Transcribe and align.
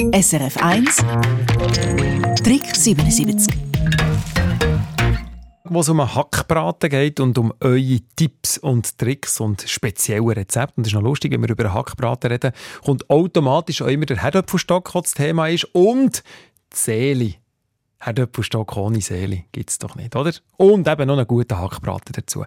SRF 0.00 0.56
1 0.56 0.96
Trick 2.42 2.74
77 2.74 3.54
wo 5.64 5.80
es 5.80 5.90
um 5.90 6.00
einen 6.00 6.14
Hackbraten 6.14 6.88
geht 6.88 7.20
und 7.20 7.36
um 7.36 7.52
eure 7.60 8.00
Tipps 8.16 8.56
und 8.56 8.96
Tricks 8.96 9.40
und 9.40 9.60
spezielle 9.68 10.34
Rezepte. 10.34 10.72
Und 10.78 10.86
das 10.86 10.92
ist 10.92 10.94
noch 10.94 11.02
lustig, 11.02 11.32
wenn 11.32 11.42
wir 11.42 11.50
über 11.50 11.66
einen 11.66 11.74
Hackbraten 11.74 12.32
reden, 12.32 12.52
kommt 12.82 13.10
automatisch 13.10 13.82
auch 13.82 13.88
immer 13.88 14.06
der 14.06 14.22
Herdöpfelstock, 14.22 14.90
das 14.90 15.12
Thema 15.12 15.48
ist, 15.48 15.64
und 15.74 16.24
die 16.72 16.76
Seele. 16.76 17.34
Herdöpfelstock 18.00 18.76
ohne 18.76 19.00
Seele 19.00 19.44
gibt 19.52 19.70
es 19.70 19.78
doch 19.78 19.94
nicht, 19.94 20.16
oder? 20.16 20.32
Und 20.56 20.88
eben 20.88 21.06
noch 21.06 21.16
einen 21.16 21.26
guten 21.26 21.58
Hackbraten 21.58 22.12
dazu. 22.14 22.44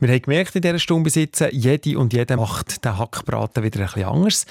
Wir 0.00 0.08
haben 0.08 0.22
gemerkt 0.22 0.56
in 0.56 0.62
dieser 0.62 0.78
Stunde 0.78 1.04
besitzen, 1.04 1.48
jede 1.52 1.98
und 1.98 2.12
jeder 2.12 2.36
macht 2.36 2.84
den 2.84 2.98
Hackbraten 2.98 3.62
wieder 3.62 3.80
ein 3.80 3.86
bisschen 3.86 4.04
anders. 4.04 4.46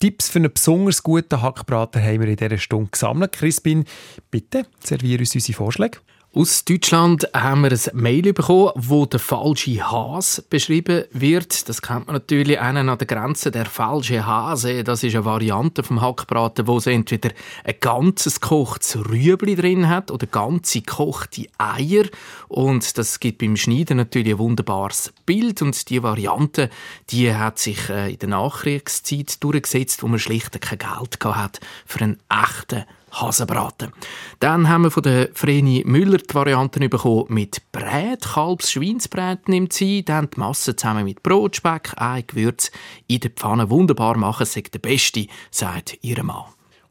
Tipps 0.00 0.28
für 0.28 0.38
einen 0.38 0.52
besonders 0.52 1.02
guten 1.02 1.42
Hackbraten 1.42 2.02
haben 2.02 2.20
wir 2.20 2.28
in 2.28 2.36
dieser 2.36 2.58
Stunde 2.58 2.90
gesammelt. 2.90 3.32
Crispin, 3.32 3.84
bitte 4.30 4.64
serviere 4.82 5.20
uns 5.20 5.34
unsere 5.34 5.56
Vorschläge. 5.56 5.98
Aus 6.34 6.62
Deutschland 6.66 7.26
haben 7.34 7.62
wir 7.62 7.72
ein 7.72 7.80
Mail 7.94 8.34
bekommen, 8.34 8.72
wo 8.74 9.06
der 9.06 9.18
falsche 9.18 9.90
Hase 9.90 10.42
beschrieben 10.42 11.04
wird. 11.10 11.70
Das 11.70 11.80
kennt 11.80 12.06
man 12.06 12.16
natürlich 12.16 12.60
einen 12.60 12.90
an 12.90 12.98
der 12.98 13.06
Grenze. 13.06 13.50
Der 13.50 13.64
falsche 13.64 14.26
Hase, 14.26 14.84
das 14.84 15.02
ist 15.02 15.14
eine 15.14 15.24
Variante 15.24 15.82
vom 15.82 16.02
Hackbraten, 16.02 16.66
wo 16.66 16.76
es 16.76 16.86
entweder 16.86 17.30
ein 17.64 17.76
ganzes 17.80 18.42
gekochtes 18.42 18.98
Rüebli 19.08 19.56
drin 19.56 19.88
hat 19.88 20.10
oder 20.10 20.26
ganze 20.26 20.82
gekochte 20.82 21.46
Eier. 21.56 22.04
Und 22.48 22.98
das 22.98 23.20
gibt 23.20 23.38
beim 23.38 23.56
Schneiden 23.56 23.96
natürlich 23.96 24.34
ein 24.34 24.38
wunderbares 24.38 25.14
Bild. 25.24 25.62
Und 25.62 25.88
die 25.88 26.02
Variante, 26.02 26.68
die 27.08 27.34
hat 27.34 27.58
sich 27.58 27.88
äh, 27.88 28.12
in 28.12 28.18
der 28.18 28.28
Nachkriegszeit 28.28 29.42
durchgesetzt, 29.42 30.02
wo 30.02 30.08
man 30.08 30.18
schlicht 30.18 30.60
kein 30.60 30.78
Geld 30.78 31.24
hat 31.24 31.60
für 31.86 32.04
einen 32.04 32.20
echten 32.28 32.84
Hasenbraten. 33.12 33.92
Dann 34.40 34.68
haben 34.68 34.82
wir 34.82 34.90
von 34.90 35.02
der 35.02 35.30
Vreni 35.32 35.82
Müller 35.86 36.18
die 36.18 36.34
Varianten 36.34 36.88
bekommen 36.88 37.26
mit 37.28 37.62
Brät, 37.72 38.22
Kalbs, 38.22 38.72
Schweinsbrät 38.72 39.48
nimmt 39.48 39.72
sie, 39.72 40.04
dann 40.04 40.28
die 40.34 40.40
Masse 40.40 40.76
zusammen 40.76 41.04
mit 41.04 41.22
Brotspeck, 41.22 41.92
ein 41.96 42.26
Gewürz 42.26 42.70
in 43.06 43.20
der 43.20 43.30
Pfanne 43.30 43.70
wunderbar 43.70 44.16
machen, 44.16 44.46
sagt 44.46 44.74
der 44.74 44.80
Beste, 44.80 45.26
sagt 45.50 45.98
ihr 46.02 46.22
Mann. 46.22 46.44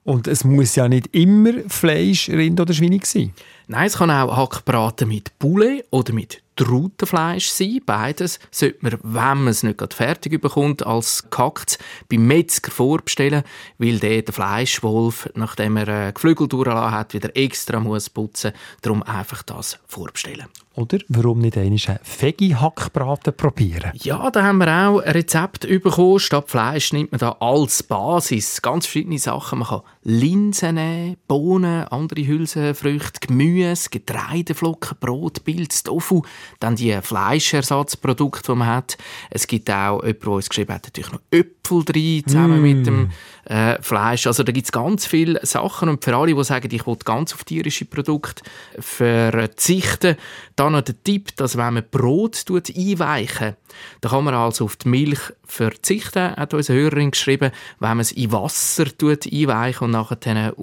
Und 0.03 0.27
es 0.27 0.45
muss 0.45 0.75
ja 0.75 0.87
nicht 0.87 1.07
immer 1.13 1.51
Fleisch, 1.67 2.29
Rind 2.29 2.61
oder 2.61 2.73
Schweine 2.73 3.01
sein. 3.03 3.33
Nein, 3.67 3.87
es 3.87 3.97
kann 3.97 4.09
auch 4.09 4.37
Hackbraten 4.37 5.09
mit 5.09 5.37
Poulet 5.37 5.85
oder 5.89 6.13
mit 6.13 6.41
Trautenfleisch 6.57 7.49
sein. 7.49 7.79
Beides 7.85 8.39
sollte 8.51 8.79
man, 8.81 8.97
wenn 9.03 9.43
man 9.43 9.47
es 9.47 9.63
nicht 9.63 9.93
fertig 9.93 10.41
bekommt, 10.41 10.85
als 10.85 11.29
gehackt 11.29 11.79
beim 12.09 12.27
Metzger 12.27 12.71
vorbestellen, 12.71 13.43
weil 13.77 13.99
der 13.99 14.23
den 14.23 14.33
Fleischwolf, 14.33 15.29
nachdem 15.35 15.77
er 15.77 15.87
äh, 15.87 16.11
Geflügel 16.11 16.47
durchgelassen 16.47 16.91
hat, 16.91 17.13
wieder 17.13 17.35
extra 17.35 17.79
muss 17.79 18.09
putzen 18.09 18.51
muss. 18.51 18.81
Darum 18.81 19.03
einfach 19.03 19.43
das 19.43 19.79
vorbestellen. 19.87 20.47
Oder 20.77 20.99
warum 21.07 21.39
nicht 21.39 21.57
einmal 21.57 21.79
einen 21.87 21.99
Veggie-Hackbraten 22.03 23.33
probieren? 23.35 23.91
Ja, 23.95 24.29
da 24.29 24.43
haben 24.43 24.59
wir 24.59 24.67
auch 24.67 24.99
ein 24.99 25.11
Rezept 25.11 25.67
bekommen. 25.67 26.19
Statt 26.19 26.51
Fleisch 26.51 26.93
nimmt 26.93 27.11
man 27.11 27.17
da 27.17 27.35
als 27.39 27.81
Basis 27.81 28.61
ganz 28.61 28.85
verschiedene 28.85 29.17
Sachen. 29.17 29.57
Man 29.57 29.69
kann 29.69 29.81
Linsen 30.03 30.75
nehmen, 30.75 31.17
Bohnen, 31.27 31.85
andere 31.85 32.27
Hülsenfrüchte, 32.27 33.25
Gemüse, 33.25 33.89
Getreideflocken, 33.89 34.97
Brot, 34.99 35.43
Pilz, 35.43 35.81
Tofu, 35.81 36.21
dann 36.59 36.75
die 36.75 36.97
Fleischersatzprodukte, 37.01 38.51
die 38.51 38.57
man 38.57 38.67
hat. 38.67 38.97
Es 39.29 39.47
gibt 39.47 39.69
auch 39.69 40.01
jemanden, 40.03 40.21
der 40.21 40.31
uns 40.31 40.49
geschrieben 40.49 40.73
hat, 40.73 40.83
natürlich 40.83 41.11
noch 41.11 41.21
Äpfel 41.31 41.83
drin, 41.83 42.23
zusammen 42.25 42.59
mm. 42.59 42.63
mit 42.63 42.87
dem 42.87 43.11
äh, 43.45 43.81
Fleisch. 43.81 44.27
Also 44.27 44.43
da 44.43 44.51
gibt 44.51 44.65
es 44.65 44.71
ganz 44.71 45.05
viele 45.05 45.45
Sachen 45.45 45.89
und 45.89 46.03
für 46.03 46.15
alle, 46.15 46.33
die 46.33 46.43
sagen, 46.43 46.69
ich 46.71 46.85
will 46.85 46.97
ganz 47.03 47.33
auf 47.33 47.43
tierische 47.43 47.85
Produkte 47.85 48.43
verzichten, 48.79 50.17
dann 50.55 50.73
noch 50.73 50.81
der 50.81 51.01
Tipp, 51.03 51.35
dass 51.35 51.57
wenn 51.57 51.75
man 51.75 51.83
Brot 51.89 52.45
einweichen 52.49 53.55
dann 54.01 54.11
kann 54.11 54.23
man 54.23 54.33
also 54.33 54.65
auf 54.65 54.75
die 54.75 54.89
Milch 54.89 55.19
verzichten, 55.43 56.35
hat 56.35 56.53
unsere 56.53 56.79
Hörerin 56.79 57.11
geschrieben. 57.11 57.51
Wenn 57.79 57.89
man 57.89 57.99
es 57.99 58.11
in 58.11 58.31
Wasser 58.31 58.85
einweichen 59.01 59.85
und 59.85 59.91
nachher 59.91 60.53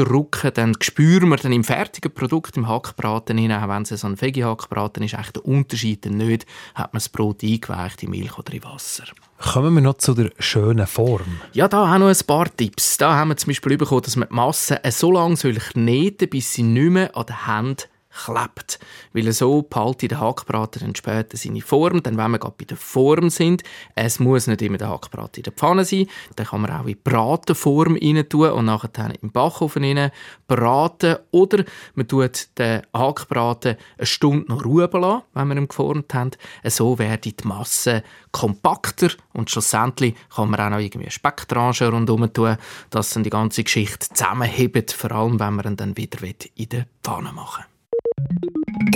ausdrücken, 0.00 0.52
dann 0.54 0.74
spüren 0.80 1.28
wir 1.28 1.36
dann 1.36 1.52
im 1.52 1.64
fertigen 1.64 2.12
Produkt, 2.12 2.56
im 2.56 2.68
Hackbraten, 2.68 3.38
auch 3.52 3.68
wenn 3.68 3.82
es 3.82 3.88
so 3.88 4.06
ein 4.06 4.20
Veggie-Hackbraten 4.20 5.02
ist, 5.02 5.14
echt 5.14 5.36
den 5.36 5.42
Unterschied 5.42 6.06
nicht. 6.06 6.46
Hat 6.74 6.92
man 6.92 6.98
das 6.98 7.08
Brot 7.08 7.42
eingeweicht 7.42 8.02
in 8.02 8.10
Milch 8.10 8.38
oder 8.38 8.52
in 8.52 8.64
Wasser. 8.64 9.04
Kommen 9.38 9.74
wir 9.74 9.82
noch 9.82 9.98
zu 9.98 10.14
der 10.14 10.30
schönen 10.38 10.86
Form. 10.86 11.40
Ja, 11.52 11.68
da 11.68 11.94
auch 11.94 11.98
noch 11.98 12.08
ein 12.08 12.26
paar 12.26 12.54
Tipps. 12.56 12.96
Da 12.96 13.14
haben 13.14 13.28
wir 13.28 13.36
zum 13.36 13.48
Beispiel 13.48 13.76
bekommen, 13.76 14.02
dass 14.02 14.16
man 14.16 14.28
die 14.28 14.34
Masse 14.34 14.80
so 14.90 15.12
lange 15.12 15.36
kneten 15.36 16.28
bis 16.28 16.54
sie 16.54 16.62
nicht 16.62 16.90
mehr 16.90 17.16
an 17.16 17.26
den 17.26 17.46
Händen 17.46 17.82
klebt. 18.24 18.78
Weil 19.12 19.30
so 19.32 19.62
behalte 19.62 20.08
der 20.08 20.20
Hackbraten 20.20 20.82
dann 20.82 20.94
später 20.94 21.36
seine 21.36 21.60
Form. 21.60 22.02
Dann, 22.02 22.16
wenn 22.16 22.30
wir 22.30 22.38
gerade 22.38 22.54
bei 22.58 22.64
der 22.64 22.76
Form 22.76 23.30
sind, 23.30 23.62
es 23.94 24.18
muss 24.18 24.46
nicht 24.46 24.62
immer 24.62 24.78
der 24.78 24.90
Hackbraten 24.90 25.38
in 25.38 25.42
der 25.44 25.52
Pfanne 25.52 25.84
sein. 25.84 26.06
Dann 26.36 26.46
kann 26.46 26.60
man 26.62 26.70
auch 26.70 26.86
in 26.86 26.98
Bratenform 27.02 27.98
rein 28.00 28.28
tun 28.28 28.50
und 28.50 28.64
nachher 28.66 29.12
im 29.20 29.30
Backofen 29.30 29.84
rein 29.84 30.10
braten. 30.46 31.16
Oder 31.30 31.64
man 31.94 32.08
tut 32.08 32.48
den 32.58 32.82
Hackbraten 32.92 33.76
eine 33.98 34.06
Stunde 34.06 34.46
noch 34.48 34.64
ruhen 34.64 34.90
lassen, 34.90 35.22
wenn 35.34 35.48
wir 35.48 35.56
ihn 35.56 35.68
geformt 35.68 36.14
haben. 36.14 36.30
So 36.64 36.98
wird 36.98 37.24
die 37.24 37.34
Masse 37.44 38.02
kompakter 38.32 39.10
und 39.32 39.50
schlussendlich 39.50 40.14
kann 40.34 40.50
man 40.50 40.60
auch 40.60 40.70
noch 40.70 40.78
irgendwie 40.78 41.10
Specktranche 41.10 41.88
rundherum 41.88 42.32
tun, 42.32 42.56
dass 42.90 43.10
dann 43.10 43.24
die 43.24 43.30
ganze 43.30 43.64
Geschichte 43.64 44.08
zusammenhebt, 44.08 44.92
vor 44.92 45.12
allem 45.12 45.40
wenn 45.40 45.54
man 45.54 45.66
ihn 45.66 45.76
dann 45.76 45.96
wieder 45.96 46.18
in 46.54 46.68
der 46.68 46.86
Pfanne 47.02 47.32
machen 47.32 47.64
will. 47.64 47.75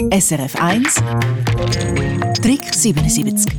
SRF 0.09 0.56
1 0.56 0.94
Trick 2.41 2.65
77 2.75 3.53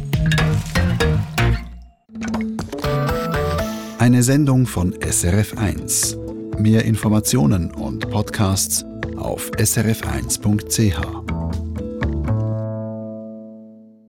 Eine 4.00 4.24
Sendung 4.24 4.66
von 4.66 4.96
SRF 5.00 5.56
1. 5.60 6.18
Mehr 6.58 6.84
Informationen 6.86 7.70
und 7.72 8.10
Podcasts 8.10 8.84
auf 9.18 9.52
srf1.ch. 9.52 11.31